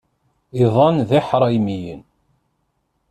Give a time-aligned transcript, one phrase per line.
[0.63, 2.01] Iḍan d iḥṛaymiyen.